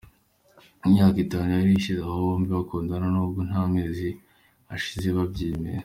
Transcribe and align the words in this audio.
Imyaka 0.85 1.17
itanu 1.25 1.49
yari 1.57 1.71
ishize 1.79 1.99
aba 2.03 2.25
bombi 2.25 2.47
bakundana, 2.57 3.07
n'ubwo 3.13 3.39
nta 3.49 3.61
mezi 3.73 4.07
menshi 4.11 4.69
ashize 4.75 5.07
babyemeye. 5.17 5.79